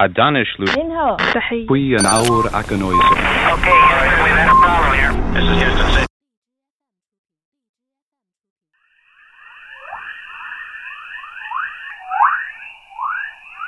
[0.00, 0.70] A Danish loop.
[0.70, 1.16] Inho.
[1.34, 1.66] صحيح.
[1.70, 3.12] We an hour akanoise.
[3.54, 3.78] Okay,
[4.24, 5.12] we've had a problem here.
[5.34, 6.06] This is Houston City.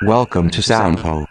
[0.05, 1.25] Welcome to Soundhole.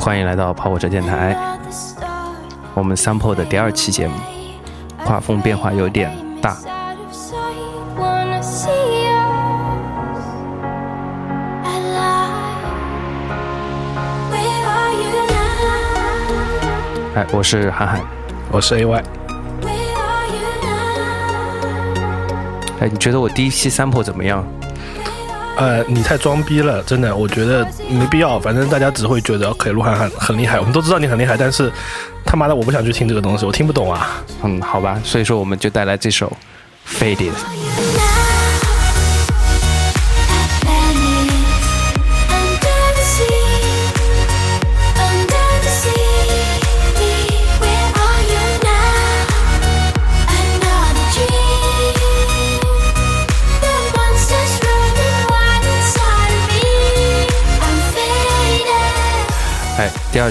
[0.00, 1.36] 欢迎来到跑火车电台
[2.72, 4.14] 我们 sample 的第二期节目，
[4.96, 6.10] 画风变化有点
[6.40, 6.56] 大。
[17.14, 18.00] 哎，我是涵涵。
[18.50, 18.94] 我是 now?
[22.80, 24.42] 哎，你觉得我第一期 sample 怎么样？
[25.60, 28.40] 呃，你太装逼了，真的，我觉得没必要。
[28.40, 31.70] 反正大家只会觉得可以鹿晗很很厉害，我们都知道你很厉害，但是
[32.24, 34.24] 他妈的我不想去听这个东西，我听不懂啊。
[34.42, 36.34] 嗯，好吧，所以说我们就带来这首
[36.98, 37.30] 《Faded》。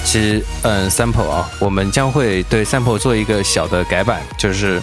[0.09, 4.81] 期嗯 sample 啊，我们将会对 sample 做一个小的改版，就是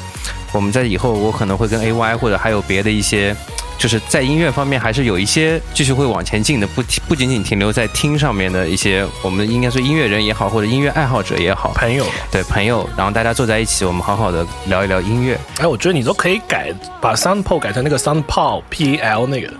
[0.52, 3.34] 我们在以后我可能会跟 AY 或者还有别的一些。
[3.78, 15.38] 就是在音乐方面还是有一些继续会往前进的，不不仅仅停留在听上面的一些，我们应该说音乐人也好，或者音乐爱好者也好，朋友，对朋友，然后大家坐在一起，我们好好的聊一聊音乐。
[15.58, 19.52] 哎，我觉得你都可以改，把 o 改成那个 Sound p o P A L 那个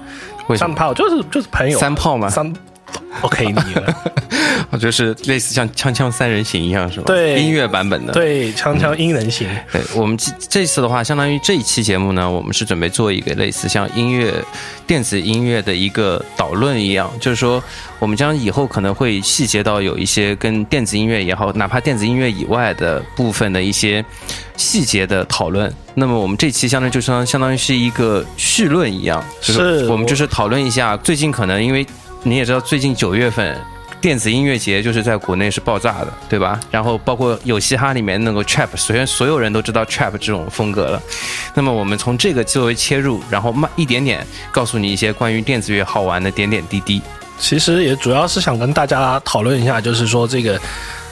[0.49, 1.79] Sound 就是就是朋友。
[1.79, 2.51] 三炮嘛三
[3.23, 3.95] OK 你了，
[4.79, 7.05] 就是类似像《锵锵三人行》一样是吧？
[7.07, 8.13] 对音乐版本的。
[8.13, 9.49] 对，锵锵音人行。
[9.73, 14.35] 对，我们这这次的话，相当于这一期节目呢，我们是准备做一个类似像音乐、
[14.87, 17.63] 电子音乐的一个导论一样，就是说，
[17.99, 24.05] 我们将以后可能会细节到有一些跟电子音乐也好，哪怕电子音乐以外的部分的一些
[24.59, 25.73] 细节的讨论。
[25.95, 31.85] 那么我们这期相当于就相相当于是一个绪论一样，就是我们就是讨论一下最近可能因为
[32.23, 33.57] 你也知道，最近九月份。
[33.99, 36.61] 电子音乐节就是在国内是爆炸的，对吧？
[36.71, 41.03] 然后包括有嘻哈里面那个 trap，首先所有人都知道 trap 这种风格了。
[41.55, 47.03] 那么我们从这个作为切入，然后慢一点点告诉你一些关于电子乐好玩的点点滴滴。
[47.39, 50.61] 其实也主要是想跟大家讨论一下，就是说这个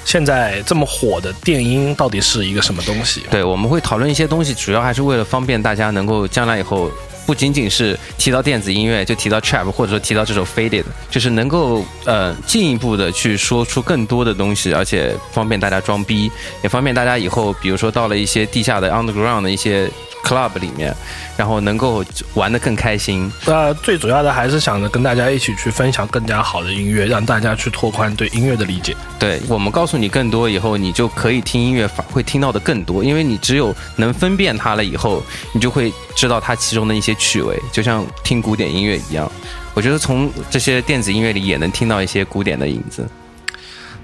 [0.04, 3.22] 现在这么火的电音到底是一个什么东西？
[3.30, 6.92] 对，我们会讨论一些东西，主要还是为了方便大家能够将来以后。
[7.26, 16.30] 不仅仅是提到电子音乐就提到 trap，或者说提到这首 faded，就是能够呃进一步的去说出更多的东西，而且方便大家装逼，
[16.62, 19.90] 也方便大家以后比如说到了一些地下的 underground 的一些
[20.24, 20.94] club 里面，
[21.36, 22.02] 然后能够
[22.34, 23.30] 玩得更开心。
[23.46, 28.96] 那最主要的还是想着跟大家一起去分享更加好的音乐，让大家去拓宽对音乐的理解。
[29.18, 39.30] 对我们告诉你更多以后，你就可以听音乐，反会听到的更多，因为你只有能分辨它了以后，你就会知道它其中的一些趣味，就像听古典音乐一样。
[39.74, 43.06] 我觉得从这些电子音乐里也能听到一些古典的影子。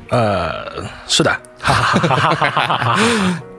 [0.08, 3.42] 呃，是的，哈哈哈哈哈哈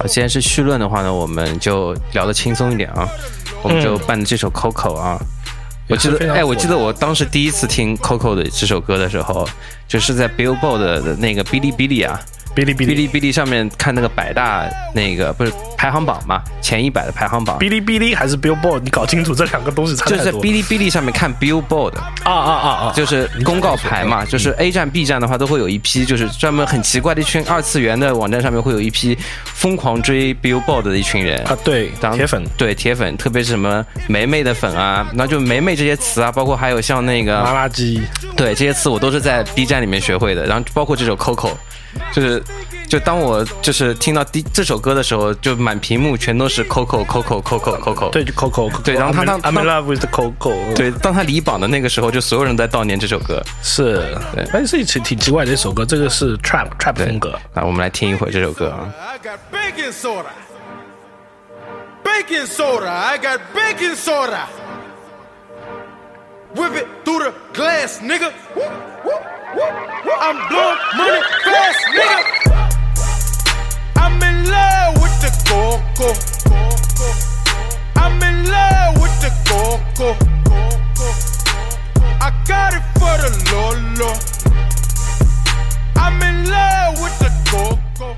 [0.00, 3.06] 好，既然是绪论的话呢，我们就聊得轻松一点啊，
[3.62, 5.20] 我们就伴着这首 Coco 啊。
[5.88, 9.46] 我记得，哎，我记得我当时第一次听 Coco 的这首歌的时候，
[9.86, 12.18] 就是在 Billboard 的那个哔哩哔哩啊，
[12.56, 12.94] 哔哩哔哩。
[12.94, 20.30] 哔哩哔哩上面看那个百大那个不是排行榜嘛，前一百的排行榜，哔哩哔哩还是 Billboard，你搞清楚这两个东西差就是在。
[20.32, 22.92] 哔哩哔哩上面看 Billboard，啊啊啊啊！
[22.94, 29.16] 就是公告牌嘛，就是 A 站、B 站的话都会有一批，就是专门很奇怪的一群二次元的网站上面会有一批
[29.46, 31.42] 疯狂追 Billboard 的一群人。
[31.46, 38.02] 啊，对，当铁粉，对铁粉，特别是什么梅梅的粉啊，那就梅梅这些词啊，包括还有像那个麻辣鸡，
[38.36, 41.52] 对这些词我都是在 B 站里面学会的，然后包括这首 Coco，
[42.12, 42.42] 就是
[42.90, 53.40] 就当我就是听到第这首歌的时候，就满屏幕全都是 Coco Coco Coco Coco，对，就 Coco，对然后他当 I'm in love with the Coco，对，当他离榜的那个时候，就所有人都在悼念这首歌。
[53.62, 57.38] 是，对哎，是挺挺奇怪的一首歌，这个是 trap trap 对风格。
[57.54, 58.92] 那我们来听一会儿这首歌啊。
[59.00, 60.32] I got baking soda.
[62.02, 62.90] Baking soda.
[62.90, 64.48] I got baking soda.
[66.56, 68.32] Whip it through the glass, nigga.
[68.56, 68.72] Whoop,
[69.04, 69.22] whoop,
[69.54, 72.49] whoop, I'm blowing money fast, nigga.
[75.50, 76.14] Coco.
[77.94, 80.14] I'm in love with the coco.
[82.20, 84.14] I got it for the Lolo.
[85.96, 88.14] I'm in love with the coco.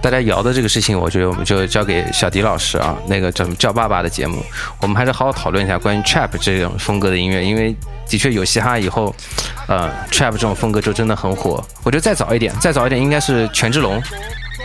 [0.00, 4.40] 大家摇的这个事情，我觉得我们就交给小迪老师啊，那个叫什么叫爸爸的节目，
[4.80, 7.74] 我们还是好好讨论一下关于 trap 这种风格的音乐，因为
[8.06, 9.12] 的确有嘻哈以后，
[9.66, 11.60] 呃，trap 这种风格就真的很火。
[11.82, 14.00] 我觉得再早一点，再早一点应该是权志龙，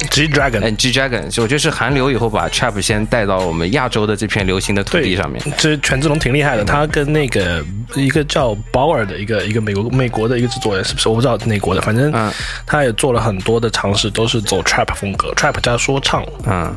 [0.10, 5.42] G Dragon 嗯，G Dragon，我觉得是韩流以后把 trap 先带到我们亚洲的这片流行的土地上面。
[5.58, 7.64] 这权志龙挺厉害的，他跟那个
[7.96, 11.08] 一个叫保尔的一个一个美国美国的一个制作人，是不是？
[11.08, 12.32] 我不知道哪国的，反正嗯
[12.66, 16.26] 他也做了很多的尝试，都是走 trap 风格，trap 加说唱。
[16.46, 16.76] 嗯，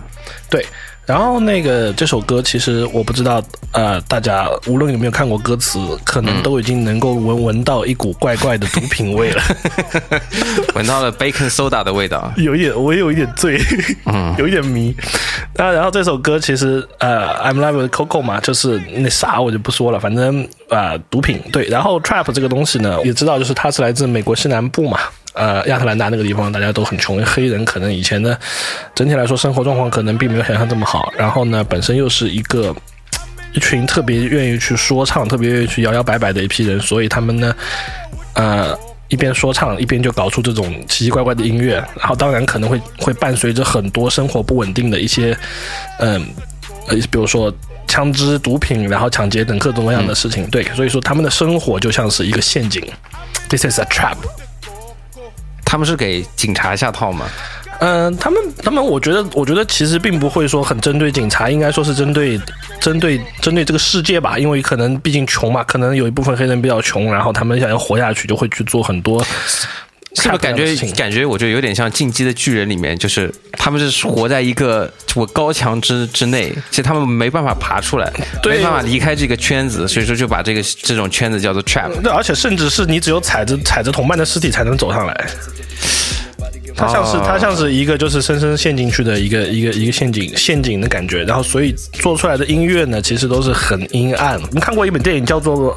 [0.50, 0.64] 对，
[1.06, 3.42] 然后那个这首歌其实我不知道，
[3.72, 9.42] 呃，大家无论有没有看过歌词，可能都已经能够闻闻到一股怪怪的毒品味了，
[10.74, 12.32] 闻到了 bacon soda 的味道。
[12.36, 13.60] 有一点，我也有一点醉，
[14.06, 14.94] 嗯 有一点迷。
[15.56, 21.66] 那然后这首歌其实呃，I'm love with Coco 嘛，就是那啥我就不说了，反正啊、呃毒品对。
[21.66, 24.98] 然后 trap 这个东西呢，也知道就是它是来自美国西南部嘛。
[25.34, 28.38] 呃，亚特兰大那个地方大家都很穷，黑人可能以前的
[28.94, 31.12] 整体来说生活状况可能并没有想象这么好。
[31.16, 32.74] 然后呢，本身又是一个
[33.52, 37.54] 一群特别愿意去说唱、特别愿意去摇摇摆摆的一批人，所以他们呢，
[38.34, 38.78] 呃，
[39.08, 45.36] 一边说唱一边就搞出这种奇奇怪怪的音乐，然后当然可能会会伴随着很多生活不稳定的一些，
[45.98, 46.24] 嗯、
[46.88, 47.52] 呃，比如说。
[47.86, 52.82] 枪支、毒品，然后抢劫等各种各样的事情，对，所以说他们的生活就像是一个陷阱。
[53.48, 54.16] This is a trap。
[55.64, 57.26] 他们是给警察下套吗？
[57.80, 62.40] 嗯、他们他们，我觉得，我觉得其实并不会说很针对警察，应该说是针对
[62.80, 69.22] 针对针对这个世界吧，因为可能毕竟穷嘛，可能有一部分黑人比较穷，然后他们想要活下去，就会去做很多。
[70.14, 78.10] 是不是感觉感觉我觉得有点像《进击的巨人》里面，就是他们是活在一个我高墙之之内，其实他们没办法爬出来，
[78.42, 81.90] 对没办法离开这个圈子，所以说就把这个这种圈子叫做 trap。
[82.00, 85.26] 对，而且甚至是你只有踩着踩着同伴的尸体才能走上来。
[86.76, 94.34] 它像是它像是一个就是深深陷进去的一个一个一个陷阱陷阱的感觉，然后所以做出来的音乐呢，其实都是很阴暗。
[94.34, 95.72] 我们看过一本电影叫做《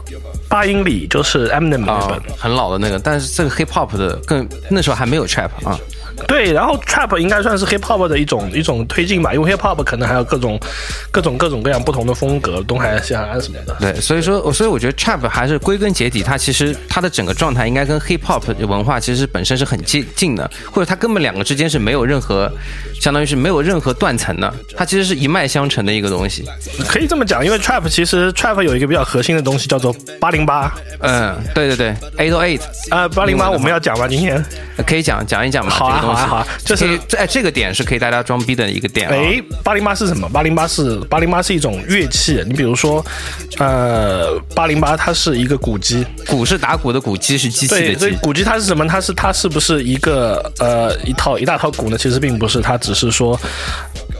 [0.49, 5.79] 八英里》，就是 Eminem 那本。，很老的那个，但是这个 hip hop 的更那时候还没有 trap 啊，
[6.25, 10.59] 对，然后 trap 应该算是 hip hop 的一种一种推进吧，因为 hip hop 可能还有各种
[11.11, 13.75] 各种各种各样不同的风格，东海岸、西海岸什么的。
[13.79, 22.51] 对，所以说，我所以我觉得 trap 还是归根结底，它其实它的整个状态应该跟 hip hop 文化其实本身是很接近的，或者它根本两个之间是没有任何，
[22.99, 26.43] 相当于是没有任何断层的，它其实是一脉相承的一个东西。
[26.87, 30.73] 可以这么讲，因为 trap 其实 trap 有一个比较核心的东西叫做八零八。
[30.99, 34.07] 嗯，对对对，eight o eight，啊，八零八我们要讲吗？
[34.07, 34.43] 今天？
[34.85, 36.06] 可以讲讲一讲嘛，好啊。
[36.13, 39.15] 好啊好啊就是可以这哎这个点是可以大家装逼的一个点啊。
[39.15, 40.27] 哎，八零八是什么？
[40.29, 42.43] 八零八是八零八是一种乐器。
[42.47, 43.03] 你比如说，
[43.57, 46.05] 呃，八零八它是一个鼓机。
[46.27, 47.99] 鼓是打鼓的鼓，机是机器对，的机。
[47.99, 48.85] 所以鼓机它是什么？
[48.87, 51.97] 它是它是不是一个呃一套一大套鼓呢？
[51.97, 53.39] 其实并不是，它只是说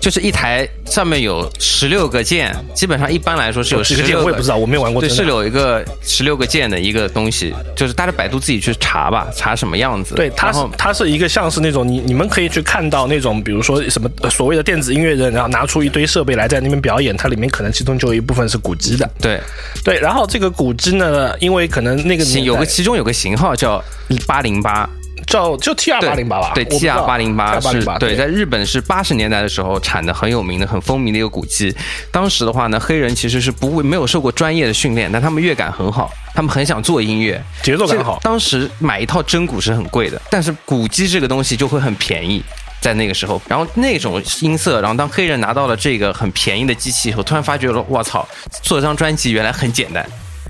[0.01, 5.01] 就是一台上面有十六个键，基本上一般来说是有几个键，十六我也不知道，我没有玩过。
[5.01, 10.15] 对，是有一个十六个键的一个东西，就是大家百度自己去查吧，查什么样子。
[10.15, 19.09] 对，它是它是一个像是那种你你们可以去看到那种，比如说什么呃所谓的电子音乐人，然后拿出一堆设备来在那边表演，它里面可能其中就有一部分是鼓机的。
[19.21, 19.39] 对，
[19.83, 23.83] 对，然后这个鼓机呢，因为可能那个有个其中有个型号叫
[24.25, 24.89] 八零八。
[25.27, 31.75] 叫就 T R 八零八吧，对我不知，T R 道八零八是808对，在日本是八十年代的时候产的很有名的、很风靡的一个鼓机。
[32.11, 38.19] 当时的话呢，黑人其实是不会没有受过专业的训练，但他们乐感很好，他们很想做音乐，节奏感好。
[38.23, 42.43] 当时买一套真鼓是很贵的，但是鼓机这个东西就会很便宜。
[42.79, 48.25] 在那个时候，然后那种音色，然后当黑人拿到了这个很便宜的机器以后，突然发觉了，我操，
[48.61, 50.07] 做张专辑原来很简单，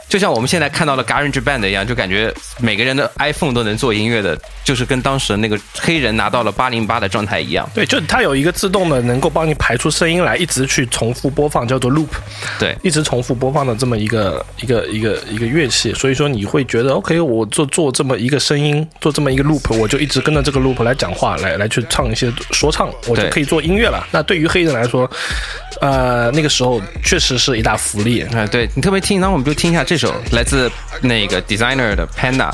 [0.10, 7.70] 就像我们现在看到了 Garage Band 一样，就感觉每个人的 iPhone 都能做音乐的，就是跟当时那个黑人拿到了八零八的状态一样。
[7.74, 12.08] 对，就它有一个自动的能够帮你排出声音来，一直去重复播放，叫做 loop，
[12.58, 15.94] 对，一直重复播放的这么一个一个一个一个乐器。
[15.94, 24.08] 所以说你会觉得，OK，我做做这么一个声音，做这么一个 loop，我就一直跟着这个 loop 来讲话，来来去唱一些说唱，我就可以做音乐了。
[24.12, 25.10] 那对于黑人来说，
[25.82, 28.22] 呃，那个时候确实是一大福利。
[28.22, 30.71] 啊、对你特别听，那我们就听一下这首来自
[31.01, 32.51] 那个 Designer 的 Panda。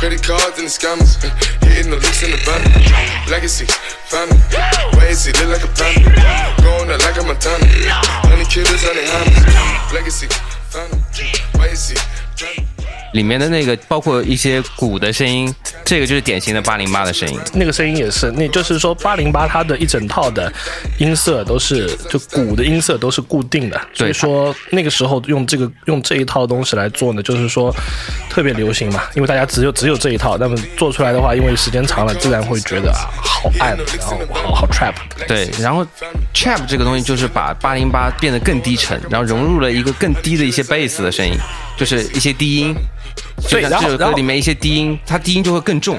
[0.00, 1.16] Credit cards and the scammers,
[1.60, 2.62] hitting the licks in the van.
[3.28, 3.66] Legacy,
[4.08, 4.38] family,
[4.94, 6.62] why is he look like a panda?
[6.62, 7.66] Going out like a Montana,
[8.24, 9.92] honey killers, honey hammers.
[9.92, 10.26] Legacy,
[10.70, 11.02] family,
[11.54, 12.63] why is he?
[13.15, 15.51] 里面的那个包括一些鼓的声音，
[15.85, 17.39] 这个就是典型的八零八的声音。
[17.53, 20.51] 那个声音也是，那就是说八零八它的一整套的
[20.97, 27.73] 音色都是就鼓的音色都是固定的，所以说那个时候用这个用这一套东西来做呢，就是说
[28.29, 34.93] 特别流行嘛，因为大家只有只有这一套，那么做出来的话，因为时间长了，自然会觉得啊好暗，然后好好 trap。
[35.25, 35.87] 对，然后
[36.33, 41.33] trap 这个东西就是把八零八变得更低沉，然后融入了一个更低的一些 bass 的声音，
[41.77, 42.75] 就是一些低音。
[43.47, 45.97] 就像对然后然后这首歌里面一些低音，它低音就会更重。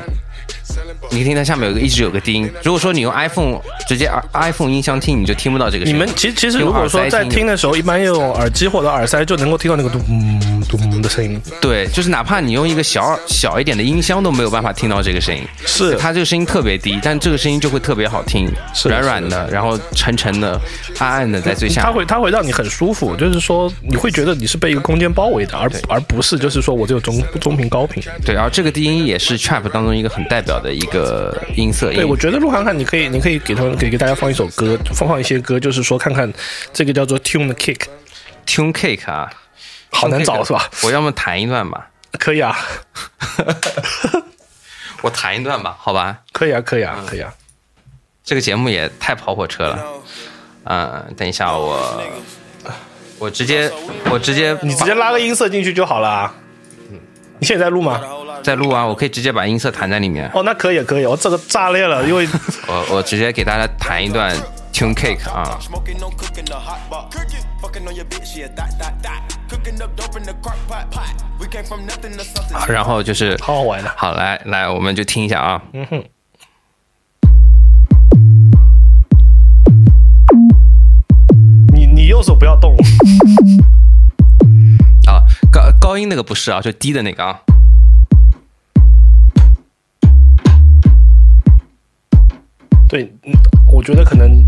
[1.11, 2.51] 你可以听它下面有个一直有个低音。
[2.63, 5.95] 如果说你用 iPhone 直接 iPhone 音箱听，你就听不到这个声音。
[5.95, 10.01] 你们其实其实如果说在听听的时候，一般用耳机或者耳塞就能够听到那个咚
[10.69, 11.41] 咚的声音。
[11.61, 15.43] 对，就是哪怕你用一个小耳小一点的音箱都没有办法听到这个声音。
[15.65, 20.61] 是它这个声音特别低，但这个声音就会特别好听，是软软的，然后沉沉的、
[20.99, 21.87] 暗暗的在最下面。
[21.87, 28.03] 它会它会让你很舒服，就是说你会觉得你是被一个空间包围的，而而不是就是说我只有中中频高频。
[28.25, 31.97] 对，然后这个低音也是 trap 当中一个很代表的一个音色音。
[31.97, 36.33] 对，我觉得鹿晗晗，你可以你可以给他们给给大家放一首歌，放放一些歌，就是说看看
[36.73, 39.31] 这个叫做 Tune Kick，Tune Cake 啊，
[39.91, 40.69] 好难找是吧？
[40.83, 42.57] 我要么弹一段吧，可以啊，
[45.03, 46.19] 我弹一段吧，好吧？
[46.33, 47.33] 可以啊，可以嗯啊，可以啊。
[48.25, 49.85] 这个节目也太跑火车了。
[50.65, 52.03] 嗯，等一下我，
[53.21, 53.71] 我直接
[54.11, 56.35] 我直接你直接拉个音色进去就好了啊。
[57.39, 58.01] 你现在在录吗？
[58.43, 60.31] 在录啊，我可以直接把音色弹在里面。
[60.35, 62.27] 哦，那可以可以，我这个炸裂了，因为
[62.69, 64.35] 我我直接给大家弹一段
[64.73, 65.59] Tune Cake 啊。
[72.69, 73.93] 然后就是好玩的。
[73.97, 75.63] 好，来来，我们就听一下啊。
[75.73, 76.05] 嗯哼。
[81.73, 82.77] 你你右手不要动。
[85.07, 87.41] 啊，高高音那个不是啊，就低的那个啊。
[92.89, 93.33] 对，嗯
[93.71, 94.45] 我觉得可能，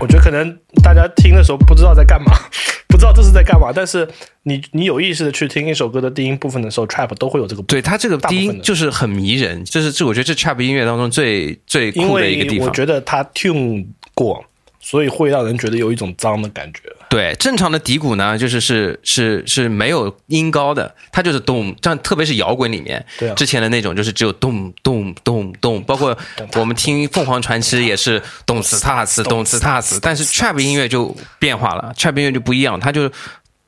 [0.00, 2.32] 我觉得可能大家听的时候不知道在干嘛，
[2.88, 3.72] 不知道这是在干嘛。
[3.74, 4.08] 但是
[4.44, 7.78] 你你有意识的去听一首歌的低音部分的时候，trap 都会有这个部分。
[7.78, 12.70] 对它这个低音就是很迷人，这是这我觉得这 trap 音乐当中最最酷的一个地为我。
[12.70, 14.44] 觉得他 tune 过，
[14.84, 16.80] 所以会让人觉得有一种脏的感觉。
[17.08, 26.16] 对，正常的底鼓呢，就是是是是没有音高的，它就是咚，这样特别是摇滚里面，对啊之前的那种就是只有咚咚咚咚，包括
[26.56, 33.10] 我们听凤凰传奇也是咚次踏次咚次踏次，但是 trap 音乐就变化了，trap 音乐就不一样，它就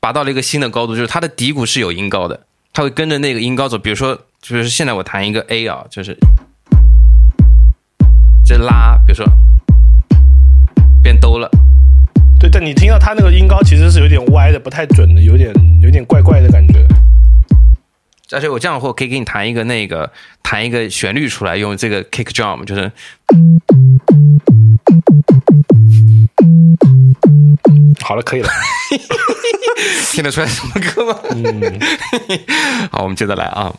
[0.01, 2.41] 拔到了一个新的高度，就是它的底鼓是有音高的，
[2.73, 6.17] 它会跟着那个音高走，比如说就是现在我弹一个 A 啊，就是
[8.47, 9.27] 这拉，比如说
[11.05, 11.49] 变兜了。
[12.41, 16.75] 对，但你听到他那个音高其实是有点歪的，不太准的，有点有点怪怪的感觉。
[18.33, 20.11] 而且我这样的话，可以给你弹一个那个
[20.43, 22.91] 弹一个旋律出来，用这个 kick drum，就是
[28.01, 28.49] 好了，可以了。
[30.11, 31.19] 听得出来什么歌吗？
[31.35, 31.79] 嗯
[32.91, 33.73] 好，我们接着来啊。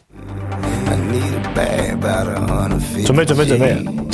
[3.05, 3.75] 准备准备准备，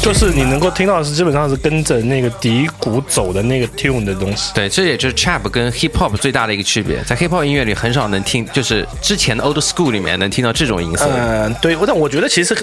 [0.00, 4.52] 就是你能够听到的是基本上是跟着那个底鼓走的那个 tune 的东西。
[4.54, 11.06] 对，这也就是 trap 跟 hip hop 最大的一个区别，在 hip hop 音乐里很少能听，就是之前的 old school 里面能听到这种音色。
[11.08, 12.56] 嗯，对，但我觉得其实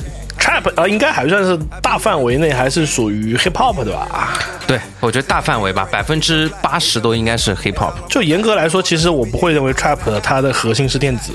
[0.45, 4.37] trap 呃应该还算是大范围内还是属于 hip hop 的吧。
[4.67, 7.93] 对，我觉得大范围吧，百分之八十都应该是 hip hop。
[8.07, 11.33] 就严格来说，其实我不会认为 trap 它的核心是电子，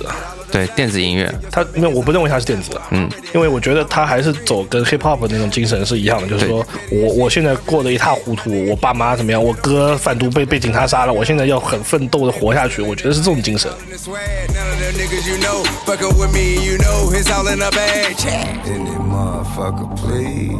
[0.50, 1.32] 对，电子音乐。
[1.50, 13.70] 它没有，我不认为它是电子，嗯，因为我觉得它还是走跟 hip hop 那种精神是一样的，就是说我我现在过得一塌糊涂，我爸妈怎么样，我哥贩毒被被警察杀了，我现在要很奋斗的活下去，我觉得是这种精神。
[19.20, 20.50] A motherfucker, please.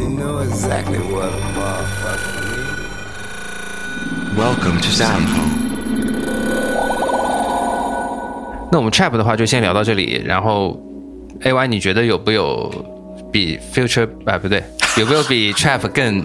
[0.00, 2.44] You know exactly what a motherfucker
[4.36, 5.64] Welcome to Soundhome.
[8.70, 10.78] 那我们 trap 的话就先聊到这里，然后
[11.42, 12.70] A Y 你觉得有没有
[13.32, 14.62] 比 future 啊不对，
[14.98, 16.22] 有没有比 trap 更，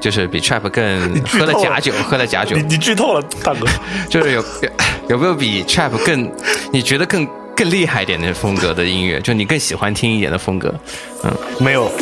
[0.00, 3.66] 就是比 trap 更喝了假酒，喝了假酒你，你剧透了，大哥。
[4.10, 4.70] 就是有有
[5.08, 6.30] 有没有比 trap 更
[6.72, 7.26] 你觉得更
[7.56, 10.74] 更厉害一点的风格的音乐，就你更喜欢听一点的风格？
[11.22, 11.90] 嗯，没有，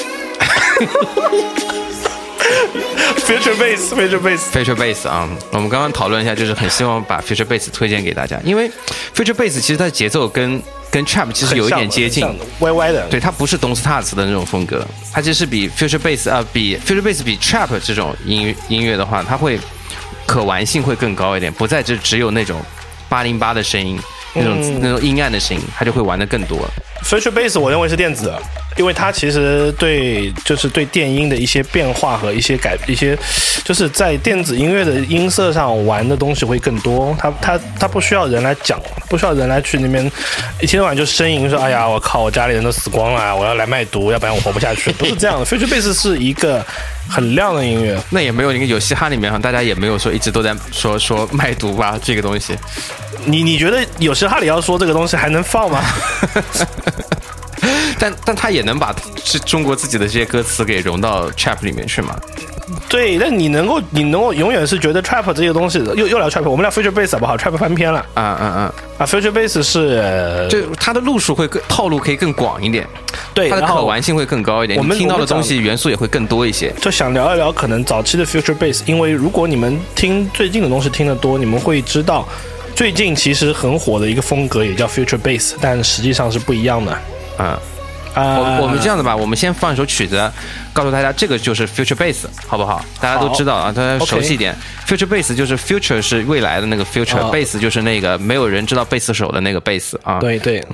[3.27, 4.51] Future Bass，Future Bass。
[4.53, 8.71] Future Bass 啊，我们刚刚讨论一下，就是很希望把 Future Bass 推荐给大家，因为
[9.15, 12.27] Future Bass 其实它的节奏跟跟 Trap 其实有一点接近
[12.61, 13.07] 歪歪的。
[13.09, 19.59] 对，它不是 Don't Start 的那种风格，它其实是比 Future Bass 啊、比 Future Bass 比 Trap 这种音乐音乐的话，它会
[20.27, 22.61] 可玩性会更高一点，不再就只有那种
[23.09, 23.99] 八零八的声音，
[24.35, 26.59] 那种、那种阴暗的心，他，就会玩的更多。
[27.05, 28.43] Future Bass 我认为是电子的，
[28.77, 33.19] 因为它其实对就是对电音的一些变化和一些改一些，
[33.65, 37.15] 就是在电子音乐的音色上玩的东西会更多。
[37.19, 40.11] 它它它不需要人来讲，不需要人来去那边
[40.61, 46.65] 一天到晚就呻吟说：“哎呀，我靠，我家里人都死光了，我要来卖毒，要不然我活不下去。”不是这样的， Future Bass 是一个
[47.09, 48.01] 很亮的音乐。
[48.11, 52.57] 那也没有那个有嘻哈里面哈，大家也没有说一直都在说说卖毒吧这个东西。
[53.25, 55.81] 你你觉得有嘻哈里要说这个东西还能放吗？
[57.99, 62.17] 但但他也能把这中国自己的这些歌词给融到 trap 里面去嘛？
[62.89, 72.87] 对，但你能够你能够永远是觉得 trap 这些东西，又又聊 trap，我们聊 future bass 好不好？trap 翻篇了啊嗯嗯，啊，future bass 是呃就它的路数会更套路可以更广一点，
[73.35, 76.73] 对，它的可玩性会更高一点，我们听到的东西元素也会更多一些。
[76.81, 82.27] 就想聊一聊可能早期的 future bass，因为如果你们听最近的东西听得多，你们会知道
[82.75, 86.99] 最近其实很火的一个风格也叫 future bass，但实际上是不一样的
[87.39, 87.59] 嗯，啊。
[88.15, 90.31] 我我们这样子吧，我们先放一首曲子，
[90.73, 92.85] 告诉大家这个就是 future bass，好不好？
[93.01, 94.55] 大家都知道啊，大家熟悉一点。
[94.87, 100.19] future bass 就是 future 是未来的那个 future，bass、啊就是那个没有人知道贝斯手的那个贝斯啊。
[100.19, 100.65] 对对，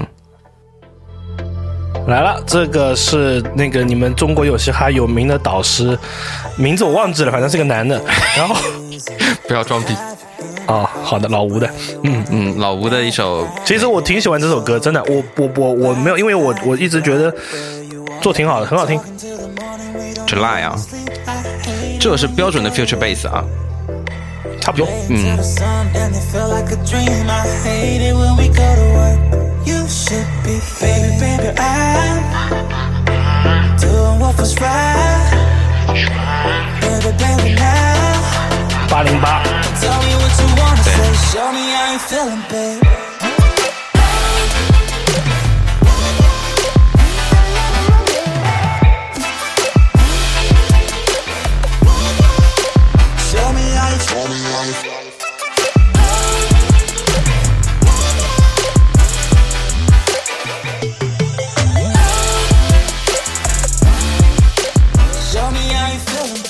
[2.06, 5.98] 来了，这个是那个你们中国有嘻哈有名的导师，
[6.56, 8.00] 名字我忘记了，反正是个男的。
[8.36, 8.56] 然后，
[9.46, 9.94] 不要装逼。
[10.68, 11.68] 哦，好的，老吴的，
[12.04, 12.24] 嗯。
[12.30, 17.34] 嗯，老吴的一首其实我挺喜欢这首歌，真的，我我我我没有，因为我我一直觉得
[18.20, 19.00] 做挺好的，很好听。
[20.26, 20.76] July 啊，
[21.98, 23.42] 这是标准的 future bass 啊。
[24.60, 24.86] 差不多。
[25.08, 25.38] 嗯，
[38.88, 41.12] Tell me what you wanna say.
[41.32, 43.07] Show me how you feeling, babe.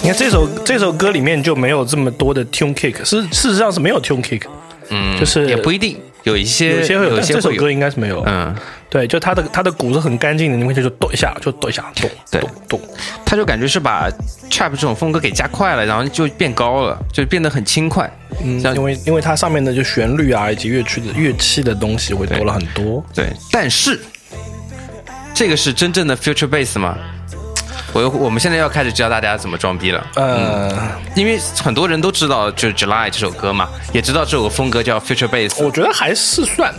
[0.09, 4.41] 你看这首这首歌里面就没有这么多的 tune kick，是事实上是没有 tune kick，
[4.89, 7.71] 嗯，就是也不一定，有一些有些会有，有一些这首歌。
[7.71, 8.25] 应该是没有。
[8.27, 8.57] 嗯，
[8.89, 12.81] 对，就它的它的鼓是很干净的，你会觉得就咚一下就咚一下，咚对咚咚。
[13.27, 14.09] 他就感觉是把
[14.51, 18.11] trap 这种风格给加快了，然后就变高了，就变得很轻快。
[18.43, 23.05] 嗯，因为因为它上面的就旋律啊以及乐曲的乐器的东西会多了很多。
[23.15, 24.01] 对，但是
[25.35, 26.97] 这个是真正的 future bass 吗？
[27.93, 30.71] 我又我们现在要开始教大家怎么装逼了，呃，
[31.17, 35.63] 因为很多人都知道就是 July 这首歌嘛，也知道这首风格叫 future bass。
[35.63, 36.73] 我觉得还是算，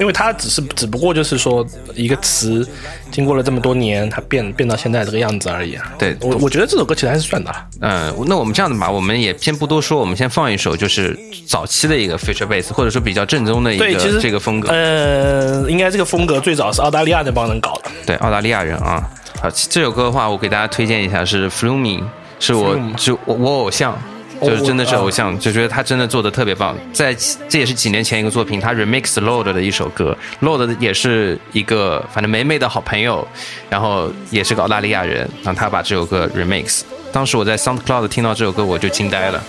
[0.00, 2.68] 因为它只是只不过就是说一个词，
[3.12, 5.92] 经过了这么多年，它变变到现在这个样子而已啊。
[5.98, 7.64] 对我我觉得这首歌其实还是算的啊。
[7.80, 14.68] 嗯，那我们这样子吧，我们也先不多说，我们先放一首就是早期的一个 future bass，或者说比较正宗的一个这个风格。
[14.70, 17.90] 呃，应该这个风格最早是澳大利亚那帮人搞的。
[18.04, 19.08] 对，澳大利亚人啊。
[19.40, 22.02] 好，这首歌的话，我给大家推荐一下是 Flumi，
[22.40, 23.92] 是我 Flume 就我我偶像，
[24.40, 26.74] 哦就是真的是偶像，就觉得他真的做的特别棒。
[26.92, 27.14] 在
[27.48, 33.26] 这也是几年前一个作品，他 remix Lord 的一首歌，Lord 也是一个反正梅梅的好朋友，
[33.68, 36.80] 然后也是个澳大利亚人，然后他把这首歌 remix。
[37.12, 39.42] 当时我在 SoundCloud 听到这首歌，我就惊呆了。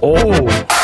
[0.00, 0.83] Things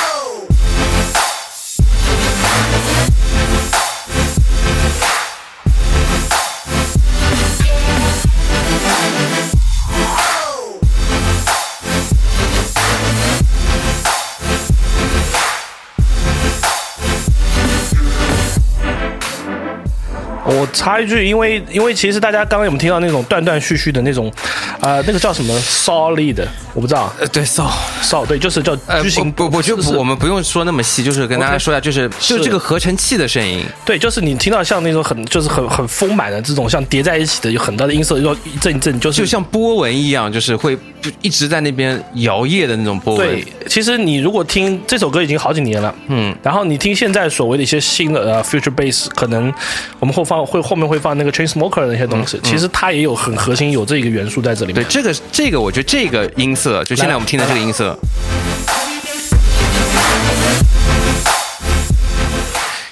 [20.81, 24.33] 插一句，因为因为其实大家刚刚有没有听到那种断断续续的那种，
[24.81, 27.13] 呃，那个叫什么？Solid，我不知道。
[27.21, 32.09] 呃，对，so，，sol 对，就是叫呃，不不，我觉得是我们不用说那么细，就是跟大家说一下，就是。
[32.19, 43.27] 就是这个合成器的声音，对，就是你听到像那种很就是很很丰满的这种像叠在一起的有很大的音色，要一阵一阵，就是就像波纹一样，就是会就一直在那边摇曳的那种波纹。
[43.27, 49.53] 对。，其实你如果听这首歌已经好几年了，嗯，然后你听现在所谓的一些新的呃 future bass，可能
[49.99, 54.83] 我们会放会后面会放那个 chain smoker 的那些东西，其实它也有很核心有这一个元素在这里面。
[54.83, 57.99] 对，这个这个，我觉得这个音色，就现在我们听的这个音色，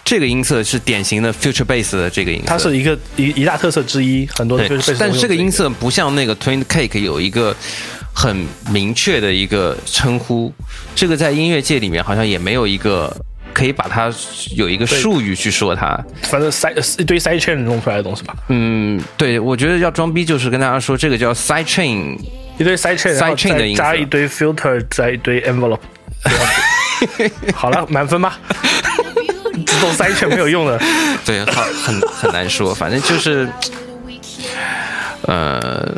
[0.05, 7.55] 这个音色是典型的 future bass 的这个音色，它是一个一一大特色之一，很多 future bass 但是这个音色不像那个 Twin Cake 有一个
[8.19, 10.53] 很明确的一个称呼，
[10.93, 13.17] 这个在音乐界里面好像也没有一个
[13.53, 14.13] 可以把它
[14.57, 15.97] 有一个术语去说它。
[16.23, 22.19] 反正 side 一堆 side chain 弄出来的东西吧，嗯，对，我觉得要装逼就是跟大家说这个叫 side chain，
[22.59, 25.79] 一堆 side chain，加一堆 filter，加一堆 envelope。
[27.55, 28.37] 好了，满分吧。
[29.65, 30.77] 自动 side chain 没有用的，
[31.25, 33.49] 对，好很很难说，反正就是，
[35.23, 35.95] 呃。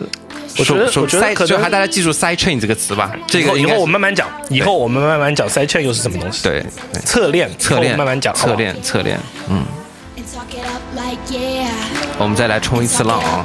[0.61, 6.43] 我觉得说我觉得可能还大家记住 side chain 这个词吧，这个以后我慢慢讲，以后我们慢慢讲 side chain 又是什么东西。
[6.43, 7.01] 对对。
[7.03, 9.19] 侧链，侧链慢慢讲，侧好链侧链，
[9.49, 9.65] 嗯.
[12.19, 13.45] 我们再来冲一次浪啊。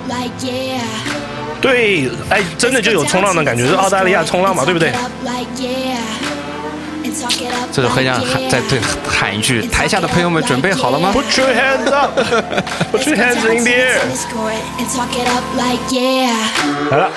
[1.61, 4.91] 对，哎，真的就有冲浪的感觉，就是澳大利亚冲浪嘛，对不对？
[7.71, 12.19] 这时候很想喊再对喊一句：台下的朋友们准备好了吗？Put your hands up,
[12.91, 13.99] put your hands in the air。
[16.91, 17.11] 来了，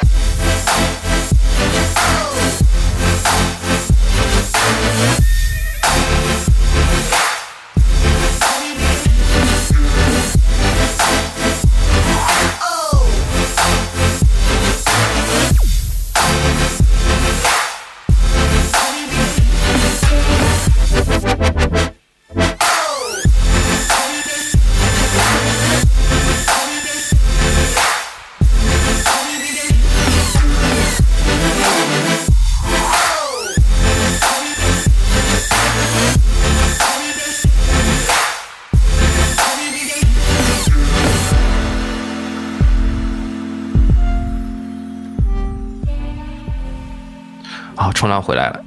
[48.28, 48.62] 回来了。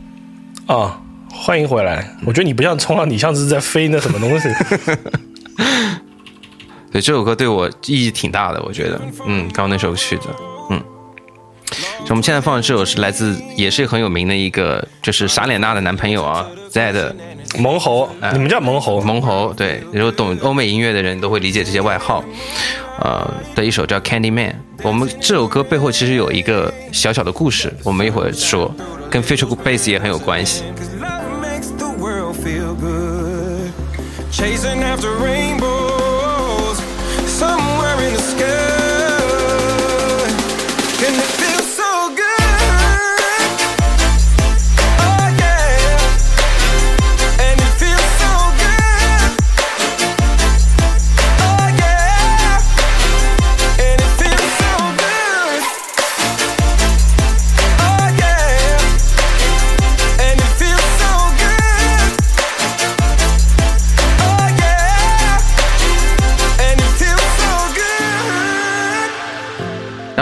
[0.65, 0.99] 啊，
[1.31, 2.03] 欢迎回来。
[2.25, 4.49] 我觉得你不像冲浪，你像是在飞那什么东西。
[6.91, 10.29] 对，这首歌对我意义挺大的，我觉得，嗯，刚刚那首曲子，
[10.71, 10.81] 嗯，
[12.09, 16.91] 我们现在放的这首是来自也是很有名的一个，就是傻脸娜的男朋友啊，Z
[17.57, 19.01] 蒙猴，你们叫萌猴？
[19.01, 22.23] 萌猴，对，如果懂欧美音乐的人都会理解这些外号，
[22.99, 24.55] 呃，的一首叫 Candy Man。
[24.83, 28.73] 我们这首歌背后其实有一个小小的故事，我们一会儿说，
[29.09, 30.63] 跟 Future Bass 也很有关系。
[30.99, 33.71] Love makes the world feel good.
[34.31, 35.80] Chasing after rainbows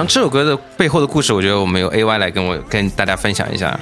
[0.10, 3.80] 这首歌的背后的故事，我觉得我们由 AY 来跟我跟大家分享一下。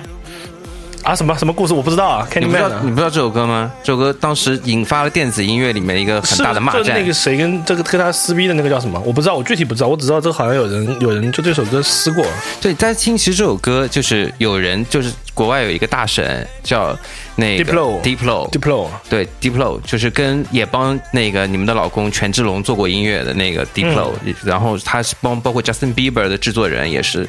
[1.08, 1.74] 啊，什么什么故事？
[1.74, 2.28] 我不知道啊。
[2.36, 3.72] 你不知道你不知道这首歌吗？
[3.82, 7.06] 这首歌当时引发了电子音乐里面一个很大的骂战是就那。
[7.08, 9.02] 个谁跟这个跟他撕逼的那个叫什么？
[9.06, 12.26] 我不知道，我具体不知道，我只知道这个好像有人有人就这首歌撕过。
[12.60, 16.94] 对，大家听，其实这首歌就是有人就是国外有一个大神叫
[17.38, 24.10] 那个 Diplo Diplo Diplo 对 Diplo 就是跟也帮那个你们的老公权志龙做过音乐的那个 Diplo，、
[24.44, 27.26] 然后他是帮包括 Justin Bieber 的制作人也是，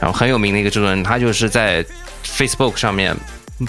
[0.00, 1.86] 然后很有名的一个制作人，他就是在
[2.36, 3.16] Facebook 上面。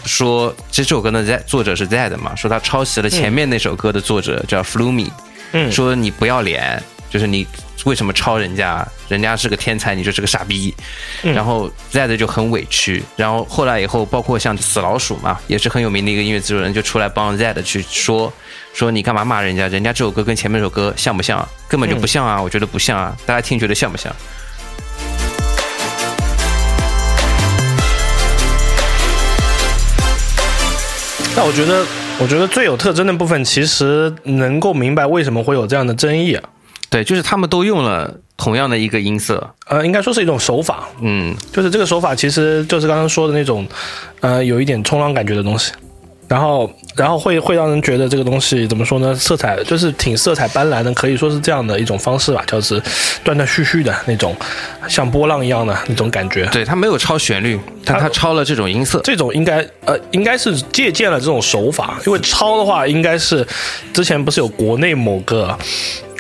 [0.06, 5.10] 说这首歌的 Z 作者是 Z 嘛，说他抄袭了前面那首歌的作者叫 Flumi，
[5.52, 7.46] 嗯说你不要脸，就是你
[7.84, 8.88] 为什么抄人家？
[9.10, 10.74] 人家是个天才，你就是个傻逼。
[11.22, 18.32] 然后 Z 就很委屈，然后后来以后，包括像死老鼠嘛，也是很有名的一个音乐制作人，就出来帮 Z 去说
[18.74, 19.68] 说你干嘛骂人家？
[19.68, 21.46] 人家这首歌跟前面那首歌像不像？
[21.68, 22.42] 根本就不像啊！
[22.42, 23.14] 我觉得不像啊！
[23.26, 24.16] 大家听觉得像不像？
[31.36, 31.86] 但我觉得，
[32.20, 36.44] 我觉得最有特征的部分，其实能够明白为什么会有这样的争议啊。
[36.90, 43.66] 对，就是他们都用了同样的一个音色，呃，应该说是一种手法，嗯，就是这个手法其实就是刚刚说的那种，
[44.20, 45.72] 呃，有一点冲浪感觉的东西，
[46.32, 49.14] 然后然后会会让人觉得这个东西怎么说呢？
[49.14, 52.82] 色彩就是挺色彩斑斓的，可以说是这样的一种方式吧，就是
[53.22, 54.34] 断断续续的那种，
[54.88, 56.46] 像波浪一样的那种感觉。
[56.46, 59.02] 对，它没有抄旋律，但它抄了这种音色。
[59.04, 63.46] 这种应该呃应该是借鉴了这种手法，因为抄的话应该是
[63.92, 65.58] 之前不是有国内某个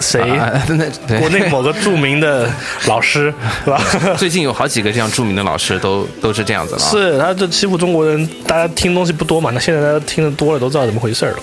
[0.02, 0.22] 谁、
[1.20, 2.50] 国内某个著名的
[2.88, 3.34] 老师
[3.64, 3.82] 是吧？
[4.18, 11.38] 最近有好几个这样著名的老师都 都是这样子了。，是他这欺负中国人，大家听东西不多嘛，那现在大家听的多了，都知道怎么回事儿了。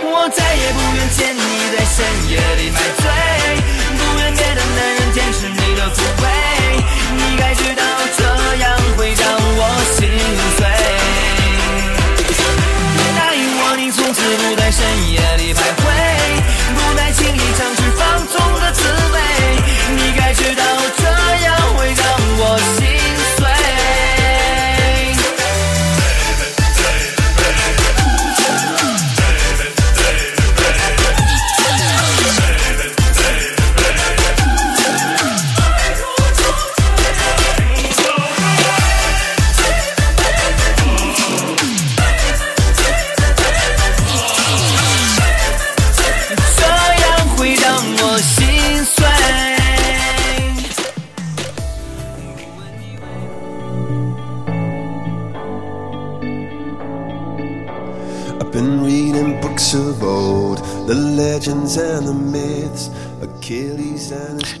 [0.00, 1.40] 我再也不愿见你
[1.74, 3.04] 在深夜里买醉，
[3.96, 6.24] 不愿别的男人坚持你的抚慰。
[7.16, 7.82] 你该知道
[8.16, 8.22] 这
[8.62, 9.24] 样会让
[9.56, 9.60] 我
[9.96, 9.98] 心
[10.58, 10.97] 碎。
[13.90, 15.86] 从此不在深夜里徘徊，
[16.74, 17.74] 不再轻易尝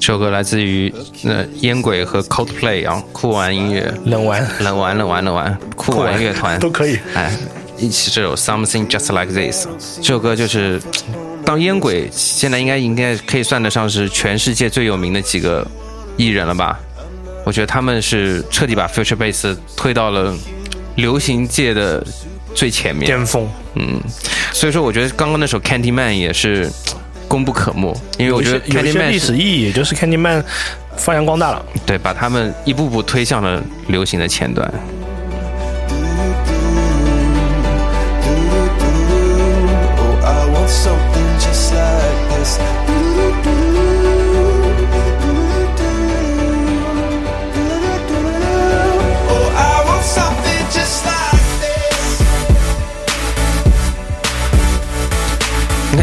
[0.00, 0.92] 首歌来自于
[1.24, 4.44] 呃烟鬼和 Coldplay 啊，酷玩音乐，冷玩。
[4.58, 6.58] 冷玩冷玩冷玩，酷玩乐团。
[6.60, 6.98] 都可以。
[7.14, 7.32] 哎，
[7.76, 9.68] 一起这首 Something Just Like This
[9.98, 10.82] 这首歌就是，
[11.44, 15.64] 当烟鬼现在应该应该可以算得上是全世界最有名的几个
[16.16, 16.80] 艺人了吧？
[17.44, 20.34] 我觉得他们是彻底把 Future Bass 推到了
[20.96, 22.04] 流行界的
[22.54, 23.06] 最前面。
[23.06, 24.00] 巅峰，嗯，
[24.52, 26.70] 所以说我觉得刚刚那首 Candyman 也是
[27.26, 30.42] 功不可没，因为我觉得有一些 Candyman 历史意义，也就是 Candyman
[30.96, 31.64] 发扬光大了。
[31.86, 34.72] 对把他们一步步推向了流行的前端。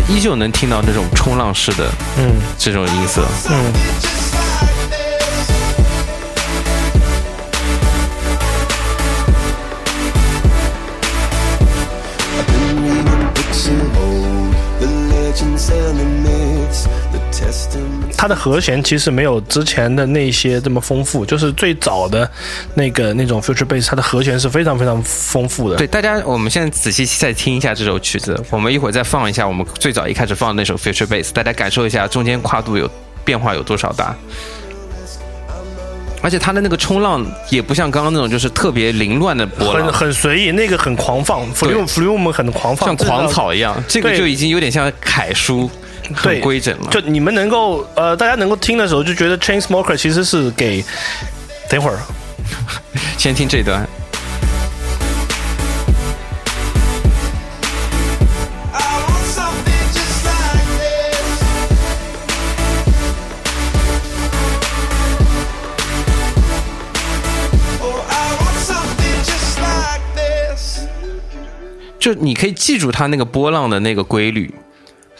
[0.07, 3.23] 依旧能听到那种冲浪式的，嗯这种音色。
[3.49, 3.73] 嗯，
[18.17, 22.29] 它的和弦其实没有之前的那些这么丰富，就是最早的
[22.73, 25.75] 那个那种 future bass，它的和弦是非常非常丰富的。
[25.75, 32.89] 对，大家，我们现在仔细再听一下这首曲子，我们一会儿再放一下我们最早一开始放的那首 Future Bass，大家感受一下中间跨度有
[33.23, 34.15] 变化有多少大。
[36.25, 43.77] 而且它的那个冲浪也不像刚刚那种就是特别凌乱的波很浪，很随意，那个很狂放，flume flume 很狂放，像狂草一样。
[43.87, 45.69] 这个就已经有点像楷书，
[46.15, 46.89] 很规整了。
[46.89, 50.83] 就你们能够呃，大家能够听的时候就觉得 Chainsmoker 其实是给，
[51.69, 51.99] 等会儿
[53.19, 53.87] 先听这段。
[72.05, 74.53] 就你可以记住它那个波浪的那个规律，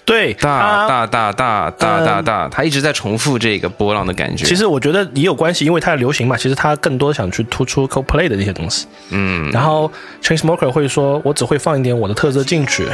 [0.05, 4.45] 对大它大大大大大大，它一直在重复这个波浪的感觉。
[4.45, 8.85] 其实我觉得也有关系，因为它的流行嘛，其实它更多想去突出 Coldplay 的那些东西。
[9.09, 12.87] 嗯，然后 Chainsmoker 会说，我只会放一点我的特色进去，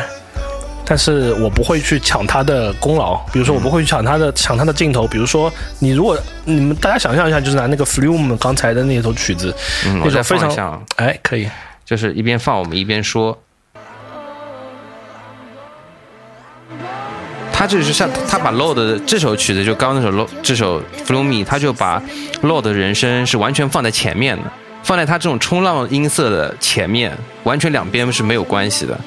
[0.86, 3.18] 但是我不会去抢他的功劳。
[3.34, 5.06] 比如说，我不会去抢他的抢他的镜头。
[5.06, 9.54] 比如说，你如果你们大家想象一下，就是拿那个 Flume 刚才的那首曲子，
[9.86, 11.50] 嗯那种非常哎可以，
[11.84, 13.38] 就是一边放我们一边说。
[17.62, 22.02] 他这是像他把 Load 的这首曲子，就刚刚那首 Load 这首 Flow Me，他就把
[22.42, 24.44] Load 的人声是完全放在前面的，
[24.82, 29.00] 放在他这种冲浪音色的前面，完全两边是没有关系的，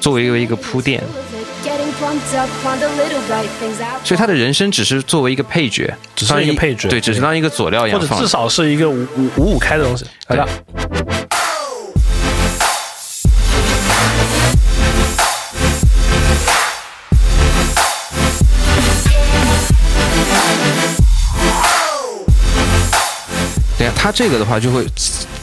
[0.00, 1.02] 作为一个一个铺垫。
[4.02, 8.28] 所以他的人声只是作为一个配角，只是当一个配角对，只是当一个佐料一样放或者至。
[8.28, 10.06] 少是一个五五五五开的东西。
[10.28, 10.48] 来了，
[24.02, 24.86] 它这个的话就会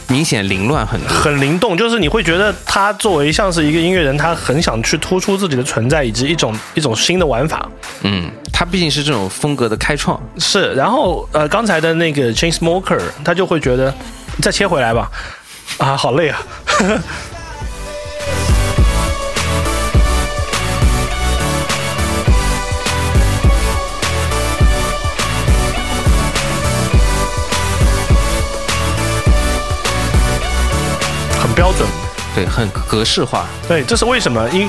[0.08, 1.08] 明显凌乱很多。
[1.10, 7.68] 很灵动，就是你会觉得他作为像是一个音乐人，他很想去突出自己的存在以及一种一种新的玩法。
[8.02, 10.20] 嗯，他毕竟是这种风格的开创。
[10.38, 13.94] 是，然后呃，刚才的那个 Chain Smoker，他就会觉得
[14.42, 15.08] 再切回来吧，
[15.78, 16.42] 啊，好累啊。
[31.58, 31.88] 标准，
[32.36, 33.44] 对，很格式化。
[33.66, 34.48] 对，这是为什么？
[34.50, 34.68] 一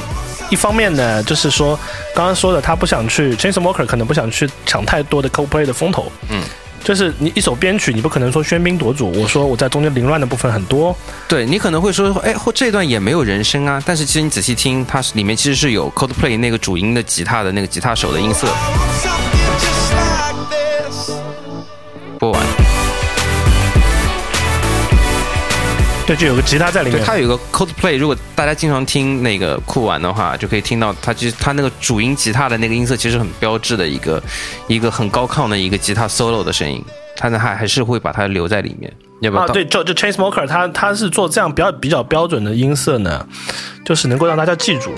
[0.49, 1.79] 一方面呢，就是说
[2.15, 6.11] 刚刚说的，他不想去 Chains Walker 可能不想去抢太多的 Coldplay 的风头。
[6.29, 6.41] 嗯，
[6.83, 9.11] 就是你一首编曲，你不可能说喧宾夺主。
[9.11, 10.97] 我说我在中间凌乱的部分很多，
[11.27, 13.79] 对你可能会说，哎，或这段也没有人声啊。
[13.85, 18.47] 但是其实你仔细听，它是里面其实是有 Coldplay 那个主音的吉他的那个吉他手的音色。
[22.17, 22.43] 播完，
[26.09, 26.97] 对，就有个吉他在里面。
[26.97, 34.19] 对，它有一个 Coldplay，如果大家经常听那个酷玩的话，就可以听到它其实它那个主音吉他的那个音色，其实很标志的一个
[34.65, 36.83] 一个很高亢的一个吉他 solo 的声音，
[37.15, 38.91] 它呢还还是会把它留在里面。
[39.21, 43.23] 要不要啊，对，就就 Chain Smoker，他他是做这样比较比较标准的音色呢，
[43.85, 44.91] 就是能够让大家记住。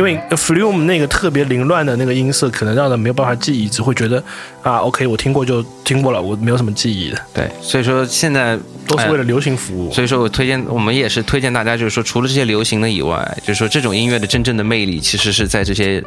[0.00, 4.16] 因为 Flume 那个特别凌乱的那个音色，可能让人没有办法记忆，只会觉得
[4.62, 9.92] 啊，OK，我听过就听过了，我没有什么记忆的，对，所以说现在哎都是为了流行服务。
[9.92, 16.02] 所以说我推荐，我们也是推荐大家，就是说，除了这些流行的以外，就是说，这种音乐的真正的魅力，其实是在这些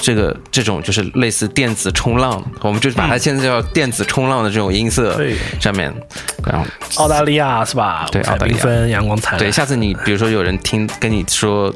[0.00, 5.94] 这个这种就是类似电子冲浪，我们就是把它现在叫电子冲浪的这种音色对上面，
[6.44, 6.66] 然后
[6.96, 8.08] 澳大利亚是吧？
[8.10, 9.38] 对澳大利亚缤纷，阳光灿烂。
[9.38, 11.72] 对，下次你比如说有人听跟你说。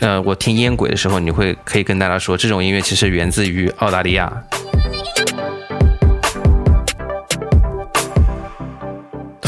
[0.00, 4.32] 呃，我听烟鬼的时候，你会可以跟大家说，这种音乐其实源自于澳大利亚。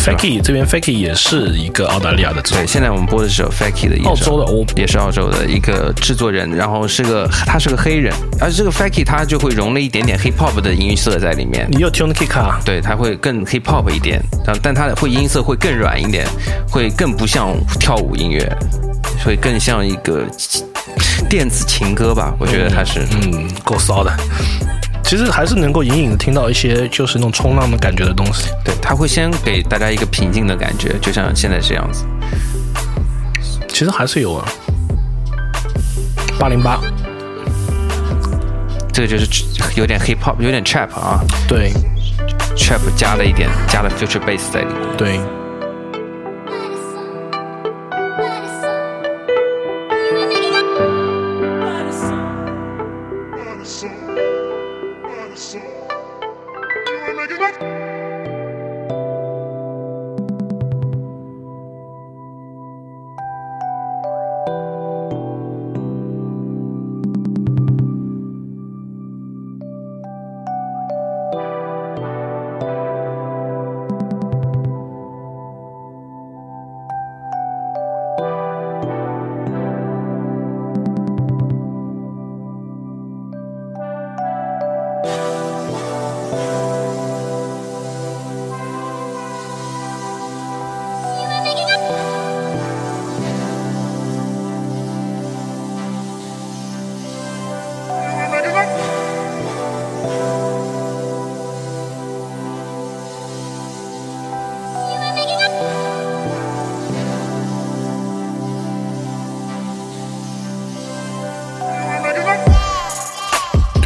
[0.00, 8.10] Faky 这边 fake 也是一个澳大利亚的制作对，现在我们播的这首 Faky 的澳洲的哦也是澳洲的一个制作人，然后是个他是个黑人，
[8.40, 11.68] 而这个 fake 他就会融了一点点 hip hop 的音色在里面。
[11.70, 12.58] 你有 Tune Kick 啊？
[12.64, 16.26] 对，他会更 hip hop 一点，但但他的会音色会更软一点，
[16.70, 18.50] 会更不像跳舞音乐，
[19.22, 20.24] 会更像一个
[21.28, 22.34] 电子情歌吧？
[22.38, 24.10] 我觉得他是，嗯，够骚的。
[25.10, 28.48] 其实还是能够隐隐的听到一些就是那种冲浪的感觉的东西。
[28.64, 32.04] 对，他会先给大家一个平静的感觉，就像现在这样子。
[33.66, 34.46] 其实还是有啊，
[36.38, 36.78] 八零八，
[38.92, 39.26] 这个就是
[39.74, 41.18] 有点 hip hop，有点 trap 啊
[41.48, 41.72] 对
[42.56, 44.96] ，trap 加了一点，加了 future bass 在里面。
[44.96, 45.39] 对。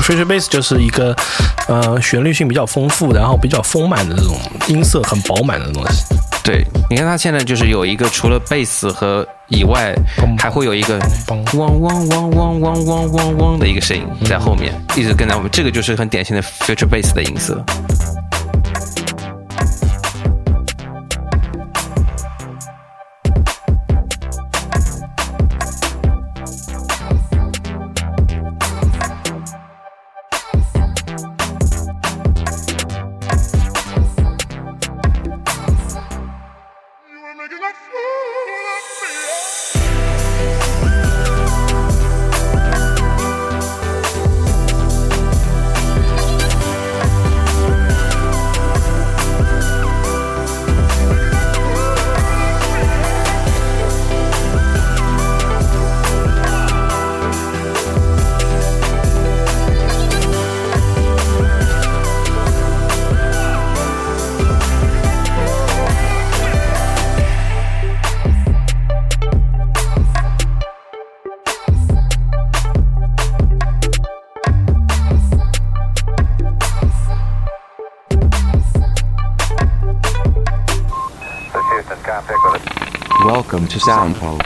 [0.05, 1.17] Future Bass 就是一个
[1.67, 4.37] 呃旋律性比较丰富，然后比较丰满的这种
[4.69, 6.05] 音色很饱满的东西。
[6.43, 9.95] 对，你看它现在就是有一个除了贝斯和以外，
[10.38, 11.43] 还会有一个汪
[11.81, 17.64] 汪汪汪汪汪汪汪的一个声音在后面，一直跟在我们，这个就是很典型的 future bass 的音色。
[83.75, 84.40] To Soundpole.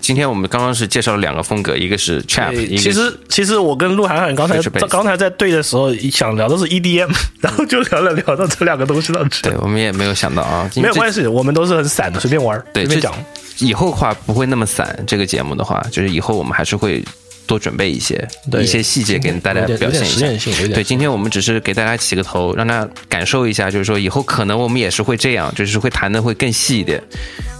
[0.00, 9.42] 今天我们刚刚是介绍了两个风格，一个是 trap，其实其实我跟鹿晗晗刚才刚才在对的时候想聊的是 EDM， 然后就聊了聊到这两个东西上去。
[9.42, 13.14] 对我们也没有想到啊， 没有关系，我们都是很散的，随便玩，对，随便讲。
[13.58, 14.98] 以后的话不会那么散。
[15.06, 17.04] 这个节目的话，就是以后我们还是会
[17.46, 27.02] 多准备一些对一些细节给大家表现一下对，今天我们只是给大家起个头，让大家感受一下，就是说以后可能我们也是会这样，就是会谈的会更细一点，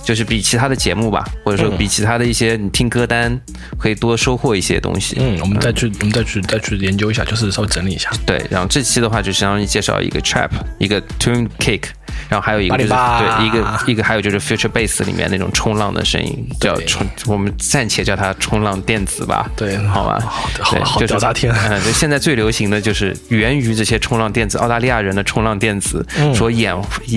[0.05, 3.39] 就是比其他的节目吧，或者说比其他的一些你听歌单
[3.79, 5.17] 可以多收获一些东西。
[5.19, 8.11] 嗯，我们再去我们再去再去研究一下，就是稍微整理一下。
[8.27, 11.83] 对，然后这期的话就相当于介绍一个 trap，一个 tune kick，
[12.29, 19.49] 然后还有一个就是对一个一个还有就是 future bass 里面那种冲浪的声音，叫冲，我们暂且叫它冲浪电子吧。
[19.57, 20.19] 对好吧，
[20.55, 26.75] 对，好好就是屌炸天嗯，就现在最流行的就是源于这些冲浪电子，澳大利亚人的冲浪电子嗯所演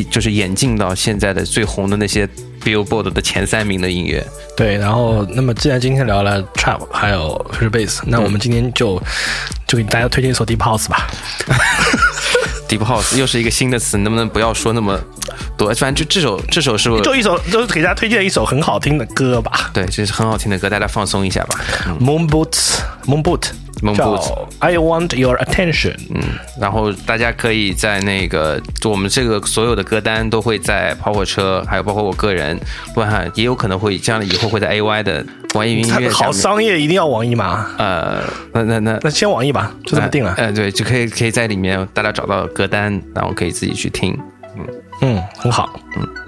[0.10, 2.28] 就是演进到现在的最红的那些
[2.64, 4.26] Billboard 的前三名的音乐。
[4.56, 9.02] 对，然后那么既然今天聊了 trap 还有 future bass，那我们今天就
[9.68, 11.08] 就给大家推荐一首 deep house 吧。
[12.68, 15.00] Deep House 又是一个新的词，能不能不要说那么
[15.58, 15.74] 多？
[15.74, 19.72] 反正就这首这首是我就一首，就是给大家推荐一首很好听的歌吧。
[19.74, 21.60] 对，这是很好听的歌，大家放松一下吧。
[22.00, 23.24] Moon Boots Moon
[23.96, 25.96] 叫 I Want Your Attention。
[26.14, 26.22] 嗯，
[26.60, 32.60] 然后大家可以在那个，就我们这个所有的歌单都会在跑火车，还有包括我个人，
[32.96, 36.32] 乱汉也有可能会将来，以后会在 AY 的网易云音乐好。
[36.32, 37.68] 商业一定要网易吗？
[37.78, 38.24] 呃，
[38.54, 40.34] 那那那那先网易吧，就这么定了。
[40.38, 44.18] 呃，对，就可以可以在里面大家找到歌单，然后可以自己去听。
[44.56, 44.66] 嗯
[45.02, 45.70] 嗯，很好。
[45.94, 46.27] Planning